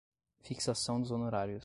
fixação 0.41 0.99
dos 0.99 1.11
honorários 1.11 1.59